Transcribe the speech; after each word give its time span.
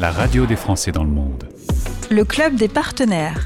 la 0.00 0.10
radio 0.10 0.46
des 0.46 0.56
Français 0.56 0.92
dans 0.92 1.04
le 1.04 1.10
monde. 1.10 1.44
Le 2.10 2.24
club 2.24 2.54
des 2.54 2.68
partenaires. 2.68 3.44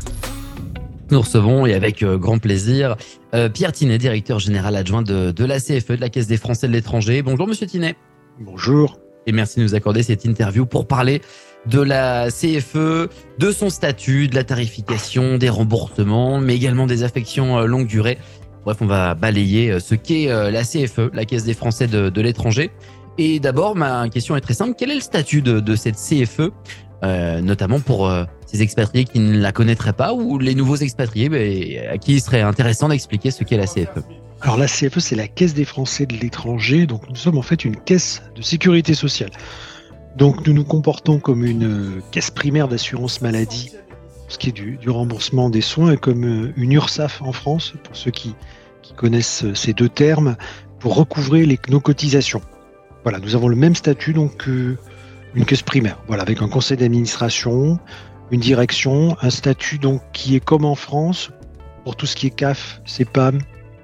Nous 1.11 1.21
recevons, 1.21 1.67
et 1.67 1.75
avec 1.75 2.05
euh, 2.05 2.17
grand 2.17 2.39
plaisir, 2.39 2.97
euh, 3.35 3.49
Pierre 3.49 3.73
Tinet, 3.73 3.99
directeur 3.99 4.39
général 4.39 4.77
adjoint 4.77 5.03
de, 5.03 5.33
de 5.33 5.45
la 5.45 5.59
CFE, 5.59 5.97
de 5.97 6.01
la 6.01 6.11
Caisse 6.11 6.29
des 6.29 6.37
Français 6.37 6.69
de 6.69 6.73
l'étranger. 6.73 7.23
Bonjour 7.23 7.49
Monsieur 7.49 7.67
Tinet. 7.67 7.97
Bonjour. 8.39 9.01
Et 9.27 9.33
merci 9.33 9.59
de 9.59 9.65
nous 9.65 9.75
accorder 9.75 10.05
cette 10.05 10.25
interview 10.25 10.65
pour 10.65 10.87
parler 10.87 11.23
de 11.67 11.81
la 11.81 12.29
CFE, 12.29 13.09
de 13.39 13.51
son 13.51 13.69
statut, 13.69 14.29
de 14.29 14.37
la 14.37 14.45
tarification, 14.45 15.39
des 15.39 15.49
remboursements, 15.49 16.39
mais 16.39 16.55
également 16.55 16.87
des 16.87 17.03
affections 17.03 17.59
euh, 17.59 17.67
longue 17.67 17.89
durée. 17.89 18.19
Bref, 18.65 18.77
on 18.81 18.87
va 18.87 19.15
balayer 19.15 19.79
ce 19.81 19.95
qu'est 19.95 20.27
la 20.27 20.63
CFE, 20.63 21.11
la 21.13 21.27
Caisse 21.27 21.45
des 21.45 21.53
Français 21.53 21.87
de, 21.87 22.09
de 22.09 22.21
l'étranger. 22.23 22.71
Et 23.19 23.39
d'abord, 23.39 23.77
ma 23.77 24.09
question 24.09 24.37
est 24.37 24.41
très 24.41 24.55
simple. 24.55 24.75
Quel 24.77 24.91
est 24.91 24.97
le 24.97 25.01
statut 25.01 25.41
de, 25.43 25.77
cette 25.77 25.97
CFE, 25.97 26.51
euh, 27.03 27.41
notamment 27.41 27.81
pour 27.81 28.09
euh, 28.09 28.25
ces 28.47 28.63
expatriés 28.63 29.05
qui 29.05 29.21
ne 29.21 29.39
la 29.39 29.53
connaîtraient 29.53 29.93
pas 29.93 30.15
ou 30.15 30.39
les 30.39 30.55
nouveaux 30.55 30.77
expatriés 30.77 31.89
à 31.89 31.99
qui 31.99 32.15
il 32.15 32.21
serait 32.21 32.41
intéressant 32.41 32.89
d'expliquer 32.89 33.31
ce 33.31 33.45
qu'est 33.45 33.57
la 33.57 33.67
CFE 33.67 34.03
Alors 34.41 34.57
la 34.57 34.67
CFE, 34.67 34.99
c'est 34.99 35.15
la 35.15 35.29
Caisse 35.29 35.55
des 35.55 35.65
Français 35.65 36.07
de 36.07 36.17
l'étranger. 36.17 36.87
Donc 36.87 37.09
nous 37.09 37.17
sommes 37.17 37.39
en 37.39 37.43
fait 37.43 37.65
une 37.65 37.77
caisse 37.77 38.23
de 38.35 38.43
sécurité 38.43 38.95
sociale. 38.95 39.31
Donc 40.17 40.47
nous 40.47 40.53
nous 40.53 40.65
comportons 40.65 41.19
comme 41.21 41.45
une 41.45 41.67
euh, 41.67 42.03
caisse 42.11 42.31
primaire 42.31 42.67
d'assurance 42.67 43.21
maladie, 43.21 43.71
ce 44.29 44.39
qui 44.39 44.49
est 44.49 44.53
du, 44.53 44.79
remboursement 44.89 45.51
des 45.51 45.61
soins, 45.61 45.93
et 45.93 45.97
comme 45.97 46.53
une 46.57 46.73
URSAF 46.73 47.23
en 47.23 47.33
France, 47.33 47.75
pour 47.85 47.95
ceux 47.95 48.11
qui, 48.11 48.35
qui 48.83 48.95
connaissent 48.95 49.45
ces 49.55 49.73
deux 49.73 49.89
termes, 49.89 50.37
pour 50.81 50.97
recouvrer 50.97 51.47
les, 51.47 51.59
nos 51.69 51.81
cotisations. 51.81 52.41
Voilà, 53.05 53.19
nous 53.19 53.37
avons 53.37 53.49
le 53.49 53.57
même 53.57 53.75
statut 53.75 54.15
donc 54.15 54.49
euh, 54.49 54.79
une 55.35 55.45
caisse 55.45 55.63
primaire, 55.63 55.99
voilà, 56.07 56.23
avec 56.23 56.41
un 56.41 56.49
conseil 56.49 56.79
d'administration, 56.79 57.79
une 58.31 58.41
direction, 58.41 59.17
un 59.21 59.31
statut 59.31 59.79
donc 59.79 60.01
qui 60.13 60.35
est 60.35 60.41
comme 60.41 60.65
en 60.65 60.75
France. 60.75 61.31
Pour 61.85 61.97
tout 61.97 62.07
ce 62.07 62.17
qui 62.17 62.29
est 62.29 62.31
CAF, 62.31 62.81
CEPAM, 62.87 63.41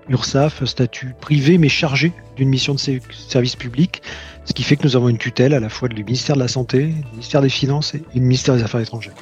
URSAF, 0.08 0.62
un 0.62 0.67
statut 0.67 1.14
privé 1.20 1.58
mais 1.58 1.69
chargé 1.69 2.12
d'une 2.36 2.48
mission 2.48 2.75
de 2.75 2.80
service 2.80 3.56
public, 3.56 4.00
ce 4.47 4.55
qui 4.55 4.62
fait 4.62 4.77
que 4.77 4.84
nous 4.84 4.97
avons 4.97 5.11
une 5.11 5.19
tutelle 5.19 5.52
à 5.52 5.61
la 5.61 5.69
fois 5.69 5.89
du 5.89 6.02
ministère 6.02 6.36
de 6.36 6.41
la 6.41 6.48
Santé, 6.48 6.86
du 6.86 7.11
ministère 7.12 7.42
des 7.42 7.50
Finances 7.50 7.95
et 7.95 8.02
du 8.14 8.20
ministère 8.20 8.56
des 8.56 8.62
Affaires 8.62 8.80
étrangères. 8.80 9.12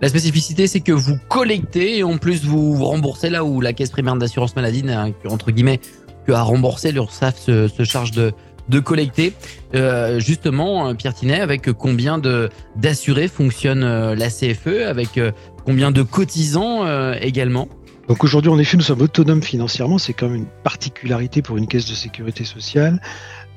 La 0.00 0.08
spécificité, 0.08 0.66
c'est 0.66 0.80
que 0.80 0.92
vous 0.92 1.18
collectez 1.28 1.98
et 1.98 2.02
en 2.02 2.16
plus 2.16 2.46
vous 2.46 2.82
remboursez 2.82 3.28
là 3.28 3.44
où 3.44 3.60
la 3.60 3.74
caisse 3.74 3.90
primaire 3.90 4.16
d'assurance 4.16 4.56
maladie 4.56 4.82
entre 5.28 5.50
guillemets 5.50 5.80
que 6.26 6.32
à 6.32 6.42
rembourser, 6.42 6.92
l'URSSAF 6.92 7.38
se, 7.38 7.68
se, 7.68 7.84
charge 7.84 8.12
de, 8.12 8.32
de 8.70 8.80
collecter. 8.80 9.34
Euh, 9.74 10.20
justement, 10.20 10.94
Pierre 10.94 11.12
Tinet, 11.12 11.40
avec 11.40 11.72
combien 11.72 12.18
de 12.18 12.48
d'assurés 12.76 13.28
fonctionne 13.28 13.82
euh, 13.82 14.14
la 14.14 14.30
CFE, 14.30 14.86
avec 14.88 15.18
euh, 15.18 15.32
combien 15.64 15.90
de 15.90 16.02
cotisants 16.02 16.86
également? 17.20 17.68
Donc 18.08 18.24
aujourd'hui, 18.24 18.50
en 18.50 18.58
effet, 18.58 18.76
nous 18.76 18.82
sommes 18.82 19.02
autonomes 19.02 19.42
financièrement. 19.42 19.98
C'est 19.98 20.14
quand 20.14 20.28
même 20.28 20.36
une 20.36 20.62
particularité 20.64 21.42
pour 21.42 21.58
une 21.58 21.66
caisse 21.66 21.86
de 21.86 21.94
sécurité 21.94 22.44
sociale. 22.44 23.00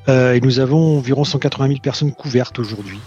Et 0.10 0.42
nous 0.42 0.60
avons 0.60 0.98
environ 0.98 1.24
180 1.24 1.68
000 1.68 1.80
personnes 1.80 2.12
couvertes 2.12 2.60
aujourd'hui 2.60 3.00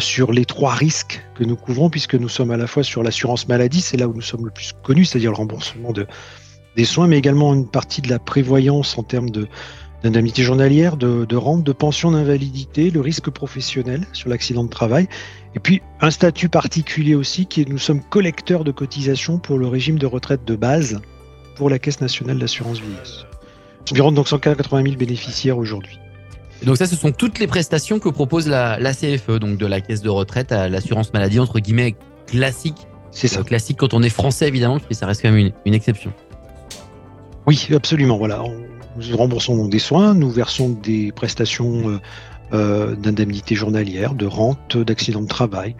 sur 0.00 0.32
les 0.32 0.44
trois 0.44 0.74
risques 0.74 1.24
que 1.36 1.44
nous 1.44 1.54
couvrons, 1.54 1.90
puisque 1.90 2.16
nous 2.16 2.28
sommes 2.28 2.50
à 2.50 2.56
la 2.56 2.66
fois 2.66 2.82
sur 2.82 3.04
l'assurance 3.04 3.46
maladie, 3.46 3.80
c'est 3.80 3.96
là 3.96 4.08
où 4.08 4.12
nous 4.12 4.20
sommes 4.20 4.44
le 4.44 4.50
plus 4.50 4.72
connus, 4.82 5.04
c'est-à-dire 5.04 5.30
le 5.30 5.36
remboursement 5.36 5.92
de, 5.92 6.08
des 6.76 6.84
soins, 6.84 7.06
mais 7.06 7.18
également 7.18 7.54
une 7.54 7.68
partie 7.68 8.02
de 8.02 8.10
la 8.10 8.18
prévoyance 8.18 8.98
en 8.98 9.04
termes 9.04 9.30
de 9.30 9.46
d'indemnité 10.04 10.42
journalière, 10.42 10.98
de, 10.98 11.24
de 11.24 11.36
rente, 11.36 11.64
de 11.64 11.72
pension 11.72 12.12
d'invalidité, 12.12 12.90
le 12.90 13.00
risque 13.00 13.30
professionnel 13.30 14.06
sur 14.12 14.28
l'accident 14.28 14.62
de 14.62 14.68
travail, 14.68 15.08
et 15.56 15.60
puis 15.60 15.80
un 16.00 16.10
statut 16.10 16.50
particulier 16.50 17.14
aussi 17.14 17.46
qui 17.46 17.62
est 17.62 17.68
nous 17.68 17.78
sommes 17.78 18.02
collecteurs 18.02 18.64
de 18.64 18.70
cotisations 18.70 19.38
pour 19.38 19.58
le 19.58 19.66
régime 19.66 19.98
de 19.98 20.06
retraite 20.06 20.44
de 20.44 20.56
base 20.56 21.00
pour 21.56 21.70
la 21.70 21.78
Caisse 21.78 22.02
nationale 22.02 22.38
d'assurance 22.38 22.80
vieillesse. 22.80 23.24
Environ 23.90 24.12
donc 24.12 24.28
180 24.28 24.82
000 24.82 24.96
bénéficiaires 24.96 25.56
aujourd'hui. 25.56 25.98
Donc 26.64 26.76
ça, 26.76 26.86
ce 26.86 26.96
sont 26.96 27.12
toutes 27.12 27.38
les 27.38 27.46
prestations 27.46 27.98
que 27.98 28.08
propose 28.10 28.46
la, 28.46 28.78
la 28.78 28.92
CFE, 28.92 29.38
donc 29.38 29.56
de 29.56 29.66
la 29.66 29.80
caisse 29.80 30.02
de 30.02 30.08
retraite 30.10 30.52
à 30.52 30.68
l'assurance 30.68 31.12
maladie, 31.12 31.40
entre 31.40 31.60
guillemets, 31.60 31.94
classique. 32.26 32.86
C'est 33.10 33.28
ça. 33.28 33.40
Euh, 33.40 33.44
classique 33.44 33.78
quand 33.78 33.94
on 33.94 34.02
est 34.02 34.10
français, 34.10 34.48
évidemment, 34.48 34.78
que 34.78 34.94
ça 34.94 35.06
reste 35.06 35.22
quand 35.22 35.30
même 35.30 35.38
une, 35.38 35.52
une 35.66 35.74
exception. 35.74 36.12
Oui, 37.46 37.68
absolument. 37.74 38.16
Voilà, 38.16 38.42
nous 38.96 39.16
remboursons 39.16 39.66
des 39.68 39.78
soins, 39.78 40.14
nous 40.14 40.30
versons 40.30 40.70
des 40.70 41.12
prestations 41.12 41.88
euh, 41.88 42.00
euh, 42.52 42.94
d'indemnité 42.94 43.54
journalière, 43.54 44.14
de 44.14 44.26
rente, 44.26 44.76
d'accident 44.76 45.22
de 45.22 45.26
travail, 45.26 45.74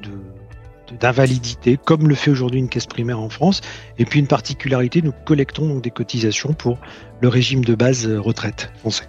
d'invalidité, 0.98 1.78
comme 1.84 2.08
le 2.08 2.14
fait 2.14 2.30
aujourd'hui 2.30 2.58
une 2.58 2.68
caisse 2.68 2.86
primaire 2.86 3.20
en 3.20 3.28
France. 3.28 3.60
Et 3.98 4.04
puis 4.04 4.18
une 4.18 4.26
particularité, 4.26 5.02
nous 5.02 5.12
collectons 5.24 5.68
donc 5.68 5.82
des 5.82 5.90
cotisations 5.90 6.52
pour 6.52 6.78
le 7.20 7.28
régime 7.28 7.64
de 7.64 7.74
base 7.74 8.06
euh, 8.06 8.18
retraite 8.18 8.72
français. 8.78 9.04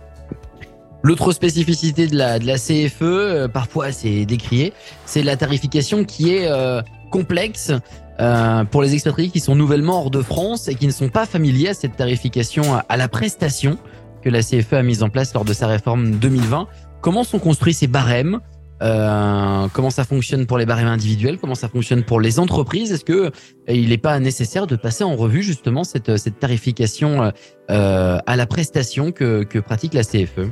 L'autre 1.02 1.32
spécificité 1.32 2.08
de 2.08 2.16
la, 2.18 2.40
CFE, 2.40 3.02
euh, 3.02 3.48
parfois 3.48 3.92
c'est 3.92 4.26
décrié, 4.26 4.74
c'est 5.06 5.24
la 5.24 5.38
tarification 5.38 6.04
qui 6.04 6.32
est 6.32 6.50
complexe 7.10 7.72
pour 8.72 8.82
les 8.82 8.94
expatriés 8.94 9.30
qui 9.30 9.40
sont 9.40 9.56
nouvellement 9.56 10.02
hors 10.02 10.12
de 10.12 10.22
France 10.22 10.68
et 10.68 10.76
qui 10.76 10.88
ne 10.88 10.92
sont 10.92 11.10
pas 11.10 11.26
familiers 11.26 11.70
à 11.70 11.74
cette 11.74 11.96
tarification 11.96 12.64
à 12.88 12.98
la 12.98 13.08
prestation 13.08 13.78
que 14.26 14.30
la 14.32 14.42
CFE 14.42 14.74
a 14.74 14.82
mise 14.82 15.04
en 15.04 15.10
place 15.10 15.34
lors 15.36 15.46
de 15.46 15.54
sa 15.54 15.68
réforme 15.68 16.16
2020. 16.16 16.68
Comment 17.02 17.24
sont 17.24 17.38
construits 17.38 17.76
ces 17.76 17.86
barèmes? 17.86 18.40
Euh, 18.82 19.68
comment 19.72 19.92
ça 19.92 20.04
fonctionne 20.04 20.48
pour 20.48 20.58
les 20.58 20.66
barèmes 20.66 20.88
individuels, 20.88 21.38
comment 21.38 21.56
ça 21.56 21.70
fonctionne 21.70 22.04
pour 22.04 22.20
les 22.20 22.40
entreprises? 22.40 22.92
Est-ce 22.92 23.06
que 23.06 23.28
euh, 23.28 23.32
il 23.70 23.90
n'est 23.90 23.98
pas 23.98 24.20
nécessaire 24.20 24.68
de 24.68 24.76
passer 24.76 25.04
en 25.04 25.16
revue 25.16 25.44
justement 25.44 25.84
cette, 25.84 26.18
cette 26.18 26.40
tarification 26.40 27.32
euh, 27.72 28.18
à 28.26 28.36
la 28.36 28.46
prestation 28.48 29.12
que, 29.12 29.44
que 29.44 29.60
pratique 29.60 29.94
la 29.94 30.04
CFE 30.04 30.50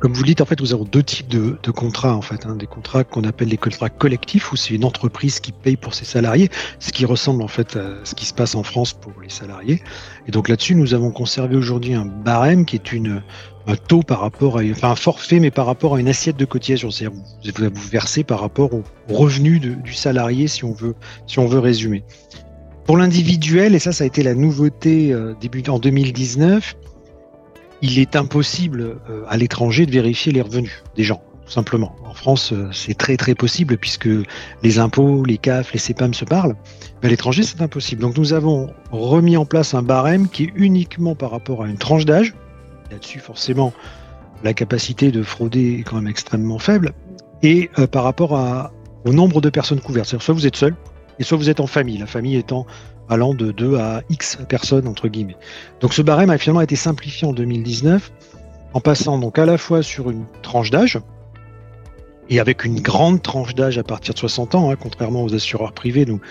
comme 0.00 0.14
vous 0.14 0.22
le 0.22 0.28
dites, 0.28 0.40
en 0.40 0.46
fait, 0.46 0.58
nous 0.60 0.72
avons 0.72 0.84
deux 0.84 1.02
types 1.02 1.28
de, 1.28 1.58
de 1.62 1.70
contrats, 1.70 2.16
en 2.16 2.22
fait, 2.22 2.46
hein, 2.46 2.56
des 2.56 2.66
contrats 2.66 3.04
qu'on 3.04 3.22
appelle 3.24 3.48
les 3.48 3.58
contrats 3.58 3.90
collectifs, 3.90 4.50
où 4.50 4.56
c'est 4.56 4.74
une 4.74 4.86
entreprise 4.86 5.40
qui 5.40 5.52
paye 5.52 5.76
pour 5.76 5.92
ses 5.92 6.06
salariés, 6.06 6.48
ce 6.78 6.90
qui 6.90 7.04
ressemble 7.04 7.42
en 7.42 7.48
fait 7.48 7.76
à 7.76 7.96
ce 8.04 8.14
qui 8.14 8.24
se 8.24 8.32
passe 8.32 8.54
en 8.54 8.62
France 8.62 8.94
pour 8.94 9.12
les 9.22 9.28
salariés. 9.28 9.82
Et 10.26 10.30
donc 10.30 10.48
là-dessus, 10.48 10.74
nous 10.74 10.94
avons 10.94 11.10
conservé 11.10 11.54
aujourd'hui 11.54 11.92
un 11.92 12.06
barème 12.06 12.64
qui 12.64 12.76
est 12.76 12.92
une 12.92 13.22
un 13.66 13.76
taux 13.76 14.02
par 14.02 14.20
rapport 14.20 14.58
à, 14.58 14.62
enfin 14.62 14.92
un 14.92 14.96
forfait, 14.96 15.38
mais 15.38 15.50
par 15.50 15.66
rapport 15.66 15.94
à 15.94 16.00
une 16.00 16.08
assiette 16.08 16.36
de 16.36 16.46
cotisation. 16.46 16.90
C'est-à-dire 16.90 17.18
vous, 17.18 17.70
vous, 17.74 17.88
versez 17.88 18.24
par 18.24 18.40
rapport 18.40 18.72
au 18.72 18.82
revenu 19.08 19.60
du 19.60 19.92
salarié, 19.92 20.48
si 20.48 20.64
on 20.64 20.72
veut, 20.72 20.94
si 21.26 21.38
on 21.38 21.46
veut 21.46 21.58
résumer. 21.58 22.02
Pour 22.86 22.96
l'individuel, 22.96 23.74
et 23.74 23.78
ça, 23.78 23.92
ça 23.92 24.04
a 24.04 24.06
été 24.06 24.22
la 24.22 24.34
nouveauté 24.34 25.12
euh, 25.12 25.34
début 25.40 25.62
en 25.68 25.78
2019 25.78 26.74
il 27.82 27.98
est 27.98 28.16
impossible 28.16 28.98
euh, 29.08 29.24
à 29.28 29.36
l'étranger 29.36 29.86
de 29.86 29.90
vérifier 29.90 30.32
les 30.32 30.42
revenus 30.42 30.82
des 30.96 31.04
gens, 31.04 31.22
tout 31.46 31.52
simplement. 31.52 31.94
En 32.04 32.14
France, 32.14 32.52
euh, 32.52 32.68
c'est 32.72 32.94
très 32.94 33.16
très 33.16 33.34
possible 33.34 33.76
puisque 33.78 34.08
les 34.62 34.78
impôts, 34.78 35.24
les 35.24 35.38
CAF, 35.38 35.72
les 35.72 35.78
CEPAM 35.78 36.14
se 36.14 36.24
parlent. 36.24 36.56
Mais 37.02 37.08
à 37.08 37.10
l'étranger, 37.10 37.42
c'est 37.42 37.60
impossible. 37.62 38.02
Donc 38.02 38.16
nous 38.16 38.32
avons 38.32 38.72
remis 38.90 39.36
en 39.36 39.44
place 39.44 39.74
un 39.74 39.82
barème 39.82 40.28
qui 40.28 40.44
est 40.44 40.52
uniquement 40.54 41.14
par 41.14 41.30
rapport 41.30 41.62
à 41.62 41.68
une 41.68 41.78
tranche 41.78 42.04
d'âge. 42.04 42.34
Là-dessus, 42.90 43.20
forcément, 43.20 43.72
la 44.42 44.52
capacité 44.52 45.10
de 45.10 45.22
frauder 45.22 45.78
est 45.80 45.82
quand 45.82 45.96
même 45.96 46.08
extrêmement 46.08 46.58
faible. 46.58 46.92
Et 47.42 47.70
euh, 47.78 47.86
par 47.86 48.04
rapport 48.04 48.32
au 49.06 49.12
nombre 49.12 49.40
de 49.40 49.48
personnes 49.48 49.80
couvertes. 49.80 50.08
C'est-à-dire 50.08 50.24
soit 50.24 50.34
vous 50.34 50.46
êtes 50.46 50.56
seul, 50.56 50.74
et 51.20 51.24
soit 51.24 51.36
vous 51.36 51.50
êtes 51.50 51.60
en 51.60 51.68
famille. 51.68 51.98
La 51.98 52.06
famille 52.06 52.36
étant 52.36 52.66
allant 53.08 53.34
de 53.34 53.52
2 53.52 53.76
à 53.76 54.02
X 54.08 54.38
personnes, 54.48 54.88
entre 54.88 55.06
guillemets. 55.06 55.36
Donc 55.80 55.94
ce 55.94 56.02
barème 56.02 56.30
a 56.30 56.38
finalement 56.38 56.62
été 56.62 56.74
simplifié 56.74 57.28
en 57.28 57.32
2019 57.32 58.10
en 58.72 58.80
passant 58.80 59.18
donc 59.18 59.38
à 59.38 59.44
la 59.44 59.58
fois 59.58 59.82
sur 59.82 60.10
une 60.10 60.24
tranche 60.42 60.70
d'âge 60.70 60.98
et 62.30 62.40
avec 62.40 62.64
une 62.64 62.80
grande 62.80 63.20
tranche 63.20 63.54
d'âge 63.54 63.78
à 63.78 63.82
partir 63.82 64.14
de 64.14 64.18
60 64.18 64.54
ans, 64.54 64.70
hein, 64.70 64.76
contrairement 64.80 65.22
aux 65.22 65.34
assureurs 65.34 65.72
privés. 65.72 66.04
Donc 66.04 66.22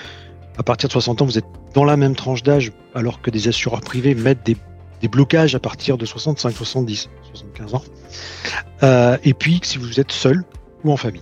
à 0.57 0.63
partir 0.63 0.87
de 0.87 0.93
60 0.93 1.21
ans, 1.21 1.25
vous 1.25 1.37
êtes 1.37 1.45
dans 1.73 1.85
la 1.85 1.97
même 1.97 2.15
tranche 2.15 2.41
d'âge 2.41 2.71
alors 2.95 3.21
que 3.21 3.29
des 3.29 3.47
assureurs 3.47 3.81
privés 3.81 4.15
mettent 4.15 4.45
des, 4.45 4.57
blocages 5.07 5.55
à 5.55 5.59
partir 5.59 5.97
de 5.97 6.05
65, 6.05 6.51
70, 6.51 7.09
75 7.33 7.75
ans. 7.75 7.83
Euh, 8.83 9.17
et 9.23 9.33
puis 9.33 9.59
si 9.63 9.77
vous 9.77 9.99
êtes 9.99 10.11
seul 10.11 10.43
ou 10.83 10.91
en 10.91 10.97
famille. 10.97 11.21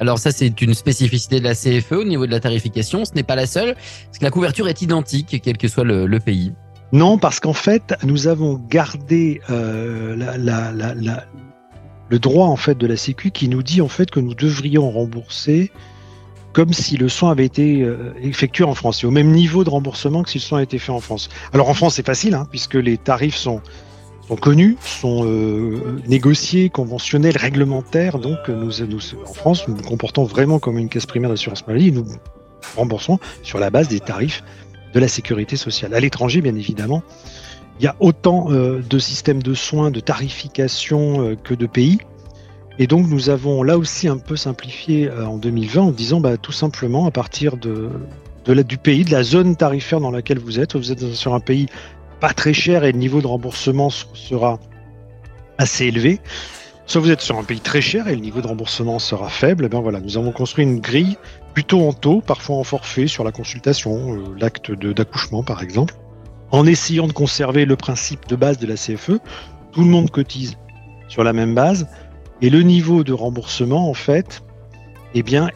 Alors 0.00 0.18
ça, 0.18 0.32
c'est 0.32 0.62
une 0.62 0.72
spécificité 0.72 1.40
de 1.40 1.44
la 1.44 1.54
CFE 1.54 1.92
au 1.92 2.04
niveau 2.04 2.26
de 2.26 2.30
la 2.30 2.40
tarification. 2.40 3.04
Ce 3.04 3.12
n'est 3.14 3.22
pas 3.22 3.36
la 3.36 3.46
seule, 3.46 3.74
parce 3.74 4.18
que 4.18 4.24
la 4.24 4.30
couverture 4.30 4.66
est 4.66 4.80
identique, 4.80 5.40
quel 5.44 5.58
que 5.58 5.68
soit 5.68 5.84
le, 5.84 6.18
pays. 6.18 6.54
Non, 6.92 7.18
parce 7.18 7.38
qu'en 7.38 7.52
fait, 7.52 7.94
nous 8.02 8.26
avons 8.26 8.54
gardé 8.54 9.42
euh, 9.50 10.16
le 12.08 12.18
droit 12.18 12.46
en 12.46 12.56
fait 12.56 12.76
de 12.78 12.86
la 12.86 12.96
Sécu 12.96 13.30
qui 13.30 13.48
nous 13.48 13.62
dit 13.62 13.82
en 13.82 13.88
fait 13.88 14.10
que 14.10 14.20
nous 14.20 14.34
devrions 14.34 14.90
rembourser 14.90 15.70
comme 16.54 16.72
si 16.72 16.96
le 16.96 17.08
soin 17.08 17.30
avait 17.30 17.44
été 17.44 17.82
euh, 17.82 18.12
effectué 18.22 18.64
en 18.64 18.74
France. 18.74 19.04
Au 19.04 19.10
même 19.10 19.30
niveau 19.30 19.64
de 19.64 19.70
remboursement 19.70 20.22
que 20.22 20.30
si 20.30 20.38
le 20.38 20.42
soin 20.42 20.58
a 20.60 20.62
été 20.62 20.78
fait 20.78 20.92
en 20.92 21.00
France. 21.00 21.28
Alors 21.52 21.68
en 21.68 21.74
France, 21.74 21.94
c'est 21.94 22.06
facile, 22.06 22.34
hein, 22.34 22.46
puisque 22.50 22.74
les 22.74 22.96
tarifs 22.96 23.36
sont 23.36 23.60
sont 24.30 24.36
connus, 24.36 24.76
sont 24.80 25.24
négociés, 26.06 26.70
conventionnels, 26.70 27.36
réglementaires. 27.36 28.18
Donc, 28.18 28.48
nous, 28.48 28.72
nous, 28.86 29.00
en 29.26 29.32
France, 29.34 29.68
nous 29.68 29.76
nous 29.76 29.82
comportons 29.82 30.24
vraiment 30.24 30.58
comme 30.58 30.78
une 30.78 30.88
caisse 30.88 31.06
primaire 31.06 31.30
d'assurance 31.30 31.66
maladie. 31.66 31.92
Nous 31.92 32.06
remboursons 32.76 33.18
sur 33.42 33.58
la 33.58 33.70
base 33.70 33.88
des 33.88 34.00
tarifs 34.00 34.42
de 34.94 35.00
la 35.00 35.08
sécurité 35.08 35.56
sociale. 35.56 35.94
À 35.94 36.00
l'étranger, 36.00 36.40
bien 36.40 36.54
évidemment, 36.54 37.02
il 37.78 37.84
y 37.84 37.86
a 37.88 37.96
autant 38.00 38.50
de 38.50 38.98
systèmes 38.98 39.42
de 39.42 39.54
soins, 39.54 39.90
de 39.90 40.00
tarification 40.00 41.36
que 41.42 41.54
de 41.54 41.66
pays. 41.66 41.98
Et 42.80 42.86
donc 42.86 43.08
nous 43.08 43.28
avons 43.28 43.62
là 43.62 43.76
aussi 43.76 44.08
un 44.08 44.16
peu 44.16 44.36
simplifié 44.36 45.06
euh, 45.08 45.26
en 45.26 45.36
2020 45.36 45.82
en 45.82 45.90
disant 45.90 46.18
bah, 46.18 46.38
tout 46.38 46.50
simplement 46.50 47.04
à 47.04 47.10
partir 47.10 47.58
de, 47.58 47.90
du 48.46 48.78
pays, 48.78 49.04
de 49.04 49.10
la 49.10 49.22
zone 49.22 49.54
tarifaire 49.54 50.00
dans 50.00 50.10
laquelle 50.10 50.38
vous 50.38 50.58
êtes, 50.58 50.76
vous 50.76 50.90
êtes 50.90 51.12
sur 51.12 51.34
un 51.34 51.40
pays 51.40 51.66
pas 52.20 52.32
très 52.32 52.52
cher 52.52 52.84
et 52.84 52.92
le 52.92 52.98
niveau 52.98 53.20
de 53.20 53.26
remboursement 53.26 53.90
sera 53.90 54.58
assez 55.58 55.86
élevé. 55.86 56.20
Soit 56.86 57.00
vous 57.00 57.10
êtes 57.10 57.20
sur 57.20 57.38
un 57.38 57.44
pays 57.44 57.60
très 57.60 57.80
cher 57.80 58.08
et 58.08 58.14
le 58.14 58.20
niveau 58.20 58.40
de 58.40 58.46
remboursement 58.46 58.98
sera 58.98 59.28
faible. 59.28 59.64
Eh 59.66 59.68
bien 59.68 59.80
voilà, 59.80 60.00
nous 60.00 60.18
avons 60.18 60.32
construit 60.32 60.64
une 60.64 60.80
grille 60.80 61.16
plutôt 61.54 61.86
en 61.86 61.92
taux, 61.92 62.20
parfois 62.20 62.56
en 62.56 62.64
forfait 62.64 63.06
sur 63.06 63.24
la 63.24 63.32
consultation, 63.32 64.14
euh, 64.14 64.36
l'acte 64.38 64.72
d'accouchement 64.72 65.42
par 65.42 65.62
exemple, 65.62 65.94
en 66.50 66.66
essayant 66.66 67.06
de 67.06 67.12
conserver 67.12 67.64
le 67.64 67.76
principe 67.76 68.26
de 68.28 68.36
base 68.36 68.58
de 68.58 68.66
la 68.66 68.74
CFE. 68.74 69.20
Tout 69.72 69.82
le 69.82 69.90
monde 69.90 70.10
cotise 70.10 70.56
sur 71.08 71.22
la 71.24 71.32
même 71.32 71.54
base 71.54 71.86
et 72.42 72.50
le 72.50 72.62
niveau 72.62 73.04
de 73.04 73.12
remboursement, 73.12 73.88
en 73.88 73.94
fait, 73.94 74.42
eh 75.14 75.22
bien, 75.22 75.50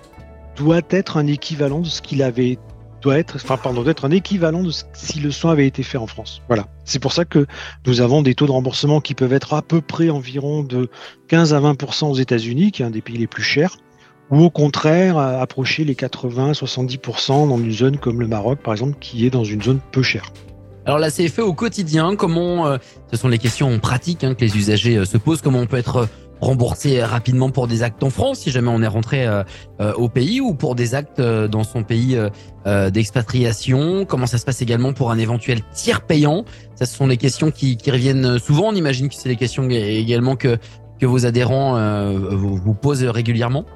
doit 0.56 0.82
être 0.90 1.16
un 1.16 1.26
équivalent 1.26 1.80
de 1.80 1.88
ce 1.88 2.02
qu'il 2.02 2.22
avait 2.22 2.58
doit 3.04 3.18
être, 3.18 3.36
enfin 3.36 3.58
un 4.02 4.10
équivalent 4.10 4.62
de 4.62 4.72
si 4.94 5.20
le 5.20 5.30
soin 5.30 5.52
avait 5.52 5.66
été 5.66 5.82
fait 5.82 5.98
en 5.98 6.06
France. 6.06 6.40
Voilà. 6.48 6.66
C'est 6.84 6.98
pour 6.98 7.12
ça 7.12 7.24
que 7.24 7.46
nous 7.86 8.00
avons 8.00 8.22
des 8.22 8.34
taux 8.34 8.46
de 8.46 8.50
remboursement 8.50 9.00
qui 9.00 9.14
peuvent 9.14 9.32
être 9.32 9.52
à 9.52 9.62
peu 9.62 9.82
près 9.82 10.08
environ 10.08 10.62
de 10.62 10.88
15 11.28 11.52
à 11.52 11.60
20% 11.60 12.06
aux 12.06 12.14
États-Unis, 12.14 12.72
qui 12.72 12.82
est 12.82 12.86
un 12.86 12.90
des 12.90 13.02
pays 13.02 13.18
les 13.18 13.26
plus 13.26 13.42
chers, 13.42 13.76
ou 14.30 14.42
au 14.42 14.50
contraire 14.50 15.18
approcher 15.18 15.84
les 15.84 15.94
80 15.94 16.52
70% 16.52 17.48
dans 17.48 17.58
une 17.58 17.72
zone 17.72 17.98
comme 17.98 18.20
le 18.20 18.26
Maroc, 18.26 18.60
par 18.60 18.72
exemple, 18.72 18.96
qui 19.00 19.26
est 19.26 19.30
dans 19.30 19.44
une 19.44 19.62
zone 19.62 19.80
peu 19.92 20.02
chère. 20.02 20.32
Alors 20.86 20.98
la 20.98 21.10
CFE 21.10 21.40
au 21.40 21.54
quotidien, 21.54 22.16
comment 22.16 22.66
euh, 22.66 22.78
ce 23.10 23.18
sont 23.18 23.28
les 23.28 23.38
questions 23.38 23.78
pratiques 23.78 24.22
hein, 24.24 24.34
que 24.34 24.40
les 24.42 24.56
usagers 24.56 24.96
euh, 24.96 25.04
se 25.04 25.16
posent, 25.16 25.40
comment 25.40 25.60
on 25.60 25.66
peut 25.66 25.78
être 25.78 26.08
rembourser 26.44 27.02
rapidement 27.02 27.50
pour 27.50 27.66
des 27.66 27.82
actes 27.82 28.02
en 28.02 28.10
France 28.10 28.40
si 28.40 28.50
jamais 28.50 28.70
on 28.70 28.82
est 28.82 28.86
rentré 28.86 29.26
euh, 29.26 29.42
euh, 29.80 29.92
au 29.94 30.08
pays 30.08 30.40
ou 30.40 30.54
pour 30.54 30.74
des 30.74 30.94
actes 30.94 31.18
euh, 31.18 31.48
dans 31.48 31.64
son 31.64 31.82
pays 31.82 32.16
d'expatriation. 32.66 34.06
Comment 34.06 34.26
ça 34.26 34.38
se 34.38 34.44
passe 34.46 34.62
également 34.62 34.94
pour 34.94 35.10
un 35.10 35.18
éventuel 35.18 35.60
tiers 35.74 36.00
payant? 36.00 36.46
Ça, 36.76 36.86
ce 36.86 36.96
sont 36.96 37.06
les 37.06 37.18
questions 37.18 37.50
qui, 37.50 37.76
reviennent 37.86 38.38
souvent. 38.38 38.68
On 38.68 38.74
imagine 38.74 39.10
que 39.10 39.14
c'est 39.14 39.28
des 39.28 39.36
questions 39.36 39.68
également 39.68 40.34
que, 40.34 40.56
que 40.98 41.04
vos 41.04 41.26
adhérents 41.26 41.78
vous 42.30 42.74
posent 42.74 43.04
régulièrement 43.04 43.66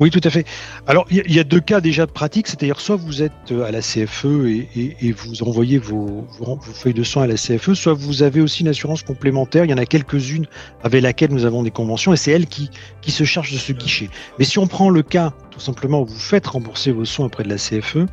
oui, 0.00 0.10
tout 0.10 0.20
à 0.24 0.30
fait. 0.30 0.44
Alors, 0.86 1.06
il 1.10 1.32
y, 1.32 1.38
a 1.38 1.44
deux 1.44 1.60
cas 1.60 1.80
déjà 1.80 2.04
de 2.04 2.10
pratique, 2.10 2.48
c'est-à-dire 2.48 2.80
soit 2.80 2.96
vous 2.96 3.22
êtes 3.22 3.32
euh, 3.52 3.64
à 3.64 3.70
la 3.70 3.80
CFE 3.80 4.26
et, 4.74 5.12
vous 5.12 5.42
envoyez 5.44 5.78
vos, 5.78 6.26
feuilles 6.74 6.94
de 6.94 7.04
soins 7.04 7.24
à 7.24 7.26
la 7.28 7.36
CFE, 7.36 7.74
soit 7.74 7.92
vous 7.92 8.24
avez 8.24 8.40
aussi 8.40 8.62
une 8.62 8.68
assurance 8.68 9.04
complémentaire. 9.04 9.64
Il 9.64 9.70
y 9.70 9.74
en 9.74 9.78
a 9.78 9.86
quelques-unes 9.86 10.46
avec 10.82 11.02
laquelle 11.02 11.30
nous 11.30 11.44
avons 11.44 11.62
des 11.62 11.70
conventions 11.70 12.12
et 12.12 12.16
c'est 12.16 12.32
elle 12.32 12.46
qui, 12.46 12.70
se 13.06 13.22
charge 13.22 13.52
de 13.52 13.58
ce 13.58 13.72
guichet. 13.72 14.08
Mais 14.38 14.44
si 14.44 14.58
on 14.58 14.66
prend 14.66 14.90
le 14.90 15.02
cas, 15.02 15.32
tout 15.52 15.60
simplement, 15.60 16.00
où 16.00 16.06
vous 16.06 16.18
faites 16.18 16.48
rembourser 16.48 16.90
vos 16.90 17.04
soins 17.04 17.26
auprès 17.26 17.44
de 17.44 17.48
la 17.48 17.56
CFE, 17.56 18.06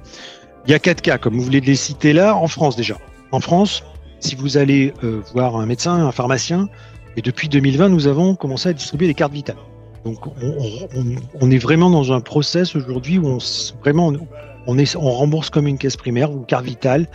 il 0.66 0.72
y 0.72 0.76
a 0.76 0.80
quatre 0.80 1.02
cas, 1.02 1.18
comme 1.18 1.36
vous 1.36 1.44
voulez 1.44 1.62
les 1.62 1.76
citer 1.76 2.14
là, 2.14 2.36
en 2.36 2.48
France 2.48 2.76
déjà. 2.76 2.98
En 3.32 3.40
France, 3.40 3.84
si 4.20 4.36
vous 4.36 4.58
allez 4.58 4.94
euh, 5.04 5.22
voir 5.34 5.56
un 5.56 5.66
médecin, 5.66 6.06
un 6.06 6.12
pharmacien, 6.12 6.70
et 7.18 7.24
depuis 7.24 7.50
2020, 7.50 7.90
nous 7.90 8.06
avons 8.06 8.36
commencé 8.36 8.70
à 8.70 8.74
distribuer 8.74 9.08
des 9.08 9.16
cartes 9.16 9.34
vitales. 9.34 9.58
Donc 10.06 10.20
on, 11.40 11.52
est 11.52 11.58
vraiment 11.58 11.90
dans 11.90 12.12
un 12.12 12.22
process 12.22 12.76
aujourd'hui 12.76 13.20
où 13.20 13.38
on 14.68 15.12
rembourse 15.12 15.50
comme 15.50 15.68
une 15.68 15.78
caisse 15.78 15.98
primaire 15.98 16.32
ou 16.32 16.40
carte 16.40 16.66
vitale. 16.66 17.08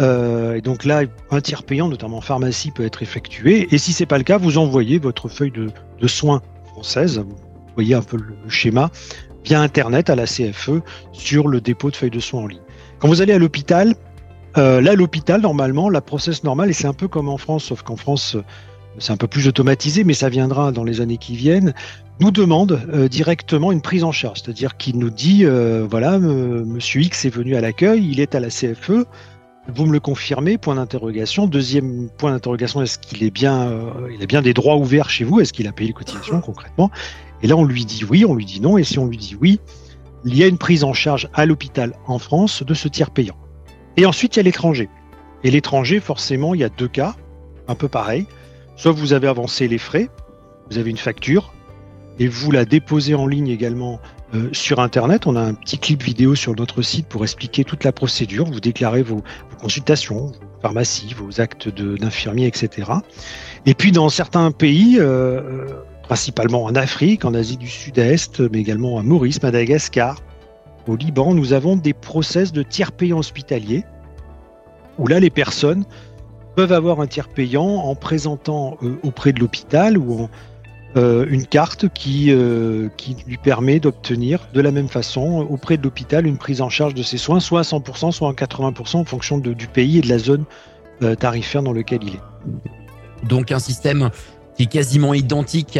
Euh, 0.00 0.54
et 0.54 0.60
donc 0.60 0.84
là, 0.84 1.02
un 1.30 1.40
tiers 1.40 1.62
payant, 1.62 1.88
notamment 1.88 2.18
en 2.18 2.22
pharmacie, 2.22 2.70
peut 2.70 2.84
être 2.84 3.02
effectué. 3.02 3.68
Et 3.72 3.78
si 3.78 3.92
c'est 3.92 4.06
pas 4.06 4.18
le 4.18 4.24
cas, 4.24 4.38
vous 4.38 4.58
envoyez 4.58 4.98
votre 4.98 5.28
feuille 5.28 5.52
de, 5.52 6.08
soins 6.08 6.42
française. 6.72 7.18
Vous 7.18 7.74
voyez 7.74 7.94
un 7.94 8.02
peu 8.02 8.16
le, 8.16 8.34
schéma 8.48 8.90
via 9.44 9.60
Internet 9.60 10.10
à 10.10 10.16
la 10.16 10.24
CFE 10.24 10.82
sur 11.12 11.48
le 11.48 11.60
dépôt 11.60 11.90
de 11.90 11.96
feuilles 11.96 12.10
de 12.10 12.20
soins 12.20 12.42
en 12.42 12.46
ligne. 12.46 12.60
Quand 12.98 13.08
vous 13.08 13.20
allez 13.20 13.34
à 13.34 13.38
l'hôpital, 13.38 13.94
euh, 14.56 14.80
là, 14.80 14.94
l'hôpital, 14.94 15.40
normalement, 15.40 15.90
la 15.90 16.00
process 16.00 16.44
normale, 16.44 16.70
et 16.70 16.72
c'est 16.72 16.86
un 16.86 16.94
peu 16.94 17.08
comme 17.08 17.28
en 17.28 17.38
France, 17.38 17.64
sauf 17.64 17.82
qu'en 17.82 17.96
France, 17.96 18.36
c'est 18.98 19.12
un 19.12 19.16
peu 19.16 19.26
plus 19.26 19.48
automatisé, 19.48 20.04
mais 20.04 20.14
ça 20.14 20.28
viendra 20.28 20.72
dans 20.72 20.84
les 20.84 21.00
années 21.00 21.18
qui 21.18 21.36
viennent, 21.36 21.74
nous 22.20 22.30
demande 22.30 22.80
euh, 22.92 23.08
directement 23.08 23.72
une 23.72 23.80
prise 23.80 24.04
en 24.04 24.12
charge. 24.12 24.42
C'est-à-dire 24.42 24.76
qu'il 24.76 24.98
nous 24.98 25.10
dit, 25.10 25.44
euh, 25.44 25.86
voilà, 25.88 26.18
monsieur 26.18 27.02
X 27.02 27.24
est 27.24 27.30
venu 27.30 27.56
à 27.56 27.60
l'accueil, 27.60 28.08
il 28.08 28.20
est 28.20 28.34
à 28.34 28.40
la 28.40 28.48
CFE, 28.48 29.06
vous 29.72 29.86
me 29.86 29.92
le 29.92 30.00
confirmez, 30.00 30.58
point 30.58 30.74
d'interrogation. 30.74 31.46
Deuxième 31.46 32.08
point 32.18 32.32
d'interrogation, 32.32 32.82
est-ce 32.82 32.98
qu'il 32.98 33.22
est 33.24 33.30
bien, 33.30 33.68
euh, 33.68 33.90
il 34.14 34.22
a 34.22 34.26
bien 34.26 34.42
des 34.42 34.52
droits 34.52 34.76
ouverts 34.76 35.08
chez 35.08 35.24
vous? 35.24 35.40
Est-ce 35.40 35.52
qu'il 35.52 35.66
a 35.66 35.72
payé 35.72 35.88
les 35.88 35.94
cotisations 35.94 36.40
concrètement? 36.40 36.90
Et 37.42 37.46
là, 37.46 37.56
on 37.56 37.64
lui 37.64 37.84
dit 37.84 38.04
oui, 38.04 38.24
on 38.26 38.34
lui 38.34 38.44
dit 38.44 38.60
non. 38.60 38.76
Et 38.76 38.84
si 38.84 38.98
on 38.98 39.06
lui 39.06 39.16
dit 39.16 39.36
oui, 39.40 39.60
il 40.24 40.36
y 40.36 40.42
a 40.44 40.46
une 40.46 40.58
prise 40.58 40.84
en 40.84 40.92
charge 40.92 41.28
à 41.32 41.46
l'hôpital 41.46 41.94
en 42.06 42.18
France 42.18 42.62
de 42.62 42.74
ce 42.74 42.88
tiers 42.88 43.10
payant. 43.10 43.36
Et 43.96 44.06
ensuite, 44.06 44.36
il 44.36 44.38
y 44.38 44.40
a 44.40 44.42
l'étranger. 44.42 44.88
Et 45.44 45.50
l'étranger, 45.50 46.00
forcément, 46.00 46.54
il 46.54 46.60
y 46.60 46.64
a 46.64 46.68
deux 46.68 46.88
cas, 46.88 47.16
un 47.68 47.74
peu 47.74 47.88
pareil. 47.88 48.26
Soit 48.76 48.92
vous 48.92 49.12
avez 49.12 49.28
avancé 49.28 49.68
les 49.68 49.78
frais, 49.78 50.08
vous 50.70 50.78
avez 50.78 50.90
une 50.90 50.96
facture, 50.96 51.52
et 52.18 52.28
vous 52.28 52.50
la 52.50 52.64
déposez 52.64 53.14
en 53.14 53.26
ligne 53.26 53.48
également 53.48 54.00
euh, 54.34 54.48
sur 54.52 54.80
Internet. 54.80 55.26
On 55.26 55.36
a 55.36 55.40
un 55.40 55.54
petit 55.54 55.78
clip 55.78 56.02
vidéo 56.02 56.34
sur 56.34 56.54
notre 56.54 56.82
site 56.82 57.06
pour 57.08 57.24
expliquer 57.24 57.64
toute 57.64 57.84
la 57.84 57.92
procédure. 57.92 58.46
Vous 58.46 58.60
déclarez 58.60 59.02
vos, 59.02 59.22
consultations, 59.60 60.26
vos 60.26 60.60
pharmacies, 60.62 61.14
vos 61.14 61.40
actes 61.40 61.68
d'infirmier, 61.68 62.46
etc. 62.46 62.90
Et 63.66 63.74
puis 63.74 63.92
dans 63.92 64.08
certains 64.08 64.50
pays, 64.52 64.96
euh, 64.98 65.66
principalement 66.02 66.64
en 66.64 66.74
Afrique, 66.74 67.24
en 67.24 67.34
Asie 67.34 67.56
du 67.56 67.68
Sud-Est, 67.68 68.40
mais 68.40 68.58
également 68.58 68.98
à 68.98 69.02
Maurice, 69.02 69.42
Madagascar, 69.42 70.20
au 70.86 70.96
Liban, 70.96 71.34
nous 71.34 71.52
avons 71.52 71.76
des 71.76 71.94
process 71.94 72.52
de 72.52 72.62
tiers 72.62 72.92
payants 72.92 73.18
hospitaliers 73.18 73.84
où 74.98 75.06
là 75.06 75.18
les 75.18 75.30
personnes 75.30 75.84
peuvent 76.54 76.72
avoir 76.72 77.00
un 77.00 77.06
tiers 77.06 77.28
payant 77.28 77.66
en 77.66 77.94
présentant 77.94 78.78
euh, 78.82 78.96
auprès 79.02 79.32
de 79.32 79.40
l'hôpital 79.40 79.98
ou 79.98 80.22
en, 80.22 80.30
euh, 80.96 81.26
une 81.28 81.46
carte 81.46 81.88
qui, 81.88 82.30
euh, 82.30 82.88
qui 82.96 83.16
lui 83.26 83.36
permet 83.36 83.80
d'obtenir 83.80 84.48
de 84.54 84.60
la 84.60 84.70
même 84.70 84.88
façon 84.88 85.46
auprès 85.50 85.76
de 85.76 85.82
l'hôpital 85.82 86.26
une 86.26 86.38
prise 86.38 86.60
en 86.60 86.68
charge 86.68 86.94
de 86.94 87.02
ses 87.02 87.18
soins, 87.18 87.40
soit 87.40 87.60
à 87.60 87.62
100%, 87.62 88.12
soit 88.12 88.28
à 88.28 88.32
80% 88.32 88.98
en 88.98 89.04
fonction 89.04 89.38
du 89.38 89.66
pays 89.66 89.98
et 89.98 90.00
de 90.02 90.08
la 90.08 90.18
zone 90.18 90.44
tarifaire 91.18 91.62
dans 91.62 91.72
lequel 91.72 92.04
il 92.04 92.14
est. 92.14 93.26
Donc 93.28 93.50
un 93.50 93.58
système 93.58 94.10
qui 94.56 94.64
est 94.64 94.66
quasiment 94.66 95.14
identique 95.14 95.78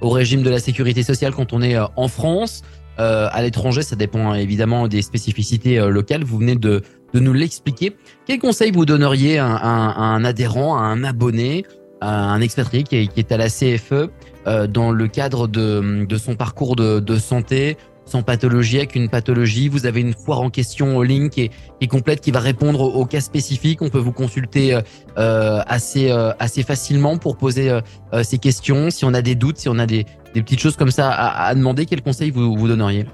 au 0.00 0.10
régime 0.10 0.42
de 0.42 0.50
la 0.50 0.58
sécurité 0.58 1.02
sociale 1.02 1.32
quand 1.34 1.52
on 1.52 1.62
est 1.62 1.76
en 1.78 2.08
France. 2.08 2.62
à 2.98 3.42
l'étranger, 3.42 3.82
ça 3.82 3.96
dépend 3.96 4.34
évidemment 4.34 4.88
des 4.88 5.02
spécificités 5.02 5.78
locales. 5.78 6.24
Vous 6.24 6.38
venez 6.38 6.56
de, 6.56 6.82
nous 7.14 7.32
l'expliquer. 7.32 7.96
Quel 8.26 8.38
conseil 8.38 8.70
vous 8.70 8.84
donneriez 8.84 9.38
à, 9.38 9.46
un 9.46 10.24
adhérent, 10.24 10.76
à 10.76 10.82
un 10.82 11.04
abonné, 11.04 11.64
à 12.00 12.30
un 12.32 12.40
expatrié 12.40 12.84
qui 12.84 12.96
est, 12.96 13.32
à 13.32 13.36
la 13.36 13.48
CFE 13.48 14.10
euh, 14.46 14.66
dans 14.66 14.92
le 14.92 15.08
cadre 15.08 15.48
de, 15.48 16.06
son 16.16 16.36
parcours 16.36 16.76
de, 16.76 17.16
santé 17.18 17.76
sans 18.08 18.22
pathologie, 18.22 18.78
avec 18.78 18.94
une 18.94 19.08
pathologie. 19.08 19.68
Vous 19.68 19.86
avez 19.86 20.00
une 20.00 20.14
foire 20.14 20.40
en 20.40 20.50
question 20.50 20.96
en 20.96 21.02
ligne 21.02 21.28
qui 21.28 21.50
est, 21.80 21.86
complète, 21.86 22.20
qui 22.20 22.30
va 22.30 22.40
répondre 22.40 22.80
aux, 22.80 23.06
cas 23.06 23.20
spécifiques. 23.20 23.82
On 23.82 23.88
peut 23.88 23.98
vous 23.98 24.12
consulter 24.12 24.74
euh, 24.74 24.80
euh, 25.18 25.60
assez, 25.66 26.10
assez 26.38 26.62
facilement 26.62 27.18
pour 27.18 27.36
poser 27.36 27.78
ces 28.22 28.38
questions. 28.38 28.90
Si 28.90 29.04
on 29.04 29.14
a 29.14 29.22
des 29.22 29.34
doutes, 29.34 29.58
si 29.58 29.68
on 29.68 29.78
a 29.78 29.86
des, 29.86 30.06
petites 30.34 30.60
choses 30.60 30.76
comme 30.76 30.90
ça 30.90 31.10
à, 31.10 31.54
demander, 31.54 31.86
quel 31.86 32.02
conseil 32.02 32.30
vous, 32.30 32.56
vous 32.56 32.68
donneriez? 32.68 33.06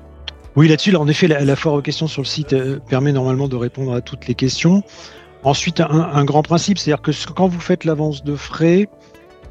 Oui, 0.56 0.68
là-dessus, 0.68 0.94
en 0.94 1.08
effet, 1.08 1.26
la, 1.26 1.56
foire 1.56 1.74
aux 1.74 1.82
questions 1.82 2.06
sur 2.06 2.22
le 2.22 2.26
site 2.26 2.52
euh, 2.52 2.78
permet 2.88 3.10
normalement 3.10 3.48
de 3.48 3.56
répondre 3.56 3.92
à 3.92 4.00
toutes 4.00 4.28
les 4.28 4.36
questions. 4.36 4.84
Ensuite, 5.42 5.80
un, 5.80 6.24
grand 6.24 6.42
principe, 6.42 6.78
c'est-à-dire 6.78 7.02
que 7.02 7.10
quand 7.32 7.48
vous 7.48 7.60
faites 7.60 7.84
l'avance 7.84 8.22
de 8.22 8.36
frais 8.36 8.88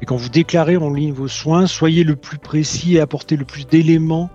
et 0.00 0.06
quand 0.06 0.16
vous 0.16 0.30
déclarez 0.30 0.76
en 0.76 0.90
ligne 0.90 1.12
vos 1.12 1.28
soins, 1.28 1.66
soyez 1.66 2.04
le 2.04 2.16
plus 2.16 2.38
précis 2.38 2.96
et 2.96 3.00
apportez 3.00 3.36
le 3.36 3.44
plus 3.44 3.66
d'éléments 3.66 4.30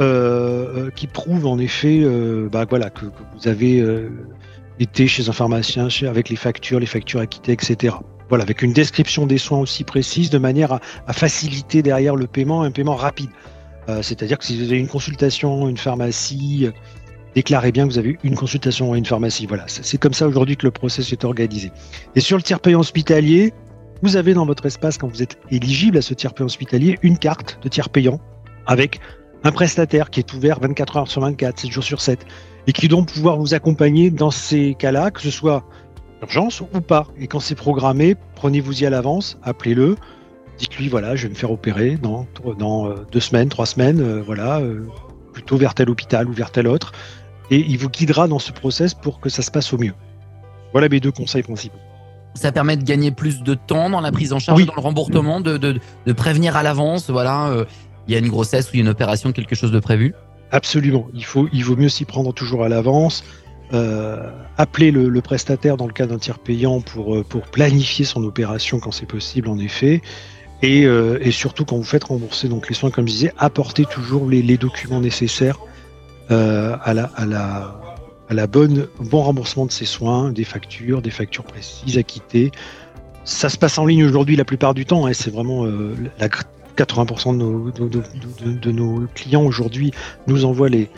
euh, 0.00 0.86
euh, 0.86 0.90
qui 0.94 1.06
prouvent 1.06 1.46
en 1.46 1.58
effet 1.58 2.04
bah, 2.50 2.66
voilà, 2.68 2.90
que, 2.90 3.06
vous 3.06 3.48
avez 3.48 3.82
été 4.78 5.06
chez 5.06 5.28
un 5.28 5.32
pharmacien 5.32 5.88
avec 6.06 6.28
les 6.28 6.36
factures, 6.36 6.80
les 6.80 6.86
factures 6.86 7.20
acquittées, 7.20 7.52
etc. 7.52 7.96
Voilà, 8.28 8.42
avec 8.42 8.62
une 8.62 8.72
description 8.72 9.26
des 9.26 9.38
soins 9.38 9.60
aussi 9.60 9.84
précise 9.84 10.30
de 10.30 10.38
manière 10.38 10.72
à, 10.72 10.80
à 11.06 11.12
faciliter 11.12 11.82
derrière 11.82 12.16
le 12.16 12.26
paiement, 12.26 12.62
un 12.62 12.72
paiement 12.72 12.96
rapide. 12.96 13.30
Euh, 13.88 14.02
c'est-à-dire 14.02 14.38
que 14.38 14.44
si 14.44 14.56
vous 14.58 14.64
avez 14.64 14.78
une 14.78 14.88
consultation, 14.88 15.68
une 15.68 15.76
pharmacie, 15.76 16.68
déclarez 17.34 17.72
bien 17.72 17.86
que 17.86 17.92
vous 17.92 17.98
avez 17.98 18.18
une 18.24 18.34
consultation 18.34 18.92
à 18.92 18.98
une 18.98 19.06
pharmacie. 19.06 19.46
Voilà, 19.46 19.64
c'est 19.68 19.98
comme 19.98 20.14
ça 20.14 20.26
aujourd'hui 20.26 20.56
que 20.56 20.66
le 20.66 20.72
process 20.72 21.12
est 21.12 21.24
organisé. 21.24 21.70
Et 22.14 22.20
sur 22.20 22.36
le 22.36 22.42
tiers 22.42 22.60
payant 22.60 22.80
hospitalier, 22.80 23.52
vous 24.02 24.16
avez 24.16 24.34
dans 24.34 24.44
votre 24.44 24.66
espace, 24.66 24.98
quand 24.98 25.08
vous 25.08 25.22
êtes 25.22 25.38
éligible 25.50 25.98
à 25.98 26.02
ce 26.02 26.14
tiers 26.14 26.34
payant 26.34 26.46
hospitalier, 26.46 26.98
une 27.02 27.18
carte 27.18 27.58
de 27.62 27.68
tiers 27.68 27.88
payant 27.88 28.20
avec 28.66 29.00
un 29.44 29.52
prestataire 29.52 30.10
qui 30.10 30.20
est 30.20 30.34
ouvert 30.34 30.60
24 30.60 30.96
heures 30.96 31.08
sur 31.08 31.20
24, 31.22 31.60
7 31.60 31.70
jours 31.70 31.84
sur 31.84 32.00
7, 32.00 32.26
et 32.66 32.72
qui 32.72 32.88
doit 32.88 33.02
pouvoir 33.04 33.36
vous 33.36 33.54
accompagner 33.54 34.10
dans 34.10 34.30
ces 34.30 34.74
cas-là, 34.74 35.10
que 35.10 35.20
ce 35.20 35.30
soit 35.30 35.64
urgence 36.22 36.60
ou 36.60 36.80
pas. 36.80 37.06
Et 37.18 37.26
quand 37.26 37.40
c'est 37.40 37.54
programmé, 37.54 38.16
prenez-vous-y 38.34 38.86
à 38.86 38.90
l'avance, 38.90 39.38
appelez-le, 39.42 39.96
dites-lui 40.58 40.88
voilà, 40.88 41.16
je 41.16 41.24
vais 41.24 41.30
me 41.30 41.34
faire 41.34 41.50
opérer 41.50 41.96
dans, 41.96 42.26
dans 42.58 42.88
euh, 42.88 43.06
deux 43.12 43.20
semaines, 43.20 43.48
trois 43.48 43.66
semaines, 43.66 44.00
euh, 44.00 44.22
voilà, 44.22 44.60
euh, 44.60 44.86
plutôt 45.32 45.56
vers 45.56 45.74
tel 45.74 45.90
hôpital 45.90 46.28
ou 46.28 46.32
vers 46.32 46.50
tel 46.50 46.66
autre, 46.66 46.92
et 47.50 47.58
il 47.58 47.78
vous 47.78 47.90
guidera 47.90 48.26
dans 48.26 48.38
ce 48.38 48.52
process 48.52 48.94
pour 48.94 49.20
que 49.20 49.28
ça 49.28 49.42
se 49.42 49.50
passe 49.50 49.72
au 49.72 49.78
mieux. 49.78 49.94
Voilà 50.72 50.88
mes 50.88 51.00
deux 51.00 51.12
conseils 51.12 51.42
principaux. 51.42 51.78
Ça 52.34 52.52
permet 52.52 52.76
de 52.76 52.82
gagner 52.82 53.12
plus 53.12 53.42
de 53.42 53.54
temps 53.54 53.88
dans 53.88 54.00
la 54.00 54.12
prise 54.12 54.34
en 54.34 54.38
charge, 54.38 54.66
dans 54.66 54.74
le 54.74 54.80
remboursement, 54.80 55.40
de, 55.40 55.56
de, 55.56 55.78
de 56.04 56.12
prévenir 56.12 56.54
à 56.56 56.62
l'avance, 56.62 57.08
voilà, 57.08 57.48
euh, 57.48 57.64
il 58.06 58.14
y 58.14 58.16
a 58.16 58.18
une 58.18 58.28
grossesse 58.28 58.72
ou 58.72 58.76
une 58.76 58.88
opération, 58.88 59.32
quelque 59.32 59.54
chose 59.54 59.72
de 59.72 59.80
prévu? 59.80 60.14
Absolument. 60.50 61.08
Il, 61.14 61.24
faut, 61.24 61.48
il 61.52 61.64
vaut 61.64 61.76
mieux 61.76 61.88
s'y 61.88 62.04
prendre 62.04 62.32
toujours 62.32 62.64
à 62.64 62.68
l'avance. 62.68 63.24
Euh, 63.72 64.30
appeler 64.56 64.92
le, 64.92 65.20
prestataire 65.20 65.76
dans 65.76 65.88
le 65.88 65.92
cas 65.92 66.06
d'un 66.06 66.18
tiers 66.18 66.38
payant 66.38 66.80
pour, 66.80 67.16
euh, 67.16 67.24
pour 67.24 67.42
planifier 67.42 68.04
son 68.04 68.22
opération 68.22 68.78
quand 68.78 68.92
c'est 68.92 69.06
possible, 69.06 69.48
en 69.48 69.58
effet. 69.58 70.02
Et, 70.62 70.86
euh, 70.86 71.18
et, 71.20 71.32
surtout, 71.32 71.64
quand 71.64 71.76
vous 71.76 71.84
faites 71.84 72.04
rembourser 72.04 72.48
donc 72.48 72.68
les 72.68 72.74
soins, 72.74 72.90
comme 72.90 73.06
je 73.06 73.12
disais, 73.12 73.32
apportez 73.38 73.84
toujours 73.84 74.28
les, 74.28 74.56
documents 74.56 75.00
nécessaires 75.00 75.58
euh, 76.30 76.76
à, 76.82 76.94
la, 76.94 77.10
à, 77.16 77.80
à 78.30 78.46
bonne 78.46 78.88
bon 79.00 79.22
remboursement 79.22 79.66
de 79.66 79.72
ces 79.72 79.84
soins, 79.84 80.32
des 80.32 80.44
factures, 80.44 81.02
des 81.02 81.10
factures 81.10 81.44
précises, 81.44 81.98
acquittées. 81.98 82.52
Ça 83.24 83.48
se 83.48 83.58
passe 83.58 83.76
en 83.76 83.84
ligne 83.84 84.04
aujourd'hui 84.04 84.36
la 84.36 84.44
plupart 84.44 84.72
du 84.72 84.86
temps. 84.86 85.06
Hein, 85.06 85.12
c'est 85.12 85.32
vraiment 85.32 85.66
euh, 85.66 85.94
la 86.18 86.28
80% 86.76 87.32
de 87.32 87.36
nos, 87.36 87.70
de, 87.70 87.88
de, 87.88 88.02
de, 88.44 88.52
de 88.52 88.70
nos 88.70 89.06
clients 89.14 89.44
aujourd'hui 89.44 89.92
nous 90.26 90.44
envoient 90.44 90.68
les, 90.68 90.88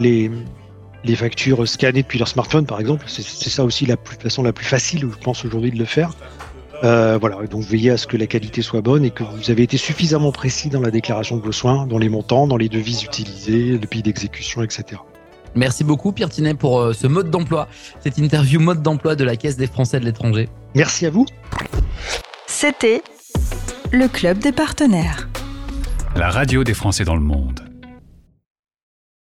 les, 0.00 0.30
les, 1.04 1.16
factures 1.16 1.66
scannées 1.66 2.02
depuis 2.02 2.18
leur 2.18 2.28
smartphone, 2.28 2.66
par 2.66 2.80
exemple. 2.80 3.04
C'est 3.08 3.50
ça 3.50 3.64
aussi 3.64 3.86
la 3.86 3.96
plus, 3.96 4.16
façon 4.16 4.42
la 4.42 4.52
plus 4.52 4.66
facile, 4.66 5.00
je 5.00 5.18
pense, 5.18 5.44
aujourd'hui 5.44 5.70
de 5.70 5.78
le 5.78 5.84
faire. 5.84 6.12
Euh, 6.84 7.18
voilà, 7.18 7.38
donc 7.46 7.62
veillez 7.62 7.90
à 7.90 7.96
ce 7.96 8.06
que 8.06 8.16
la 8.16 8.26
qualité 8.26 8.60
soit 8.62 8.82
bonne 8.82 9.04
et 9.04 9.10
que 9.10 9.22
vous 9.24 9.50
avez 9.50 9.62
été 9.62 9.76
suffisamment 9.76 10.30
précis 10.30 10.68
dans 10.68 10.80
la 10.80 10.90
déclaration 10.90 11.36
de 11.36 11.42
vos 11.42 11.52
soins, 11.52 11.86
dans 11.86 11.98
les 11.98 12.08
montants, 12.08 12.46
dans 12.46 12.58
les 12.58 12.68
devises 12.68 13.02
utilisées, 13.02 13.78
le 13.78 13.86
pays 13.86 14.02
d'exécution, 14.02 14.62
etc. 14.62 15.00
Merci 15.54 15.84
beaucoup 15.84 16.12
Pierre 16.12 16.28
Tinet 16.28 16.54
pour 16.54 16.80
euh, 16.80 16.92
ce 16.92 17.06
mode 17.06 17.30
d'emploi, 17.30 17.66
cette 18.00 18.18
interview 18.18 18.60
mode 18.60 18.82
d'emploi 18.82 19.16
de 19.16 19.24
la 19.24 19.36
Caisse 19.36 19.56
des 19.56 19.66
Français 19.66 19.98
de 19.98 20.04
l'étranger. 20.04 20.50
Merci 20.74 21.06
à 21.06 21.10
vous. 21.10 21.24
C'était 22.46 23.02
le 23.96 24.08
Club 24.08 24.38
des 24.38 24.52
partenaires. 24.52 25.26
La 26.16 26.28
radio 26.28 26.64
des 26.64 26.74
Français 26.74 27.04
dans 27.04 27.14
le 27.14 27.22
monde. 27.22 27.65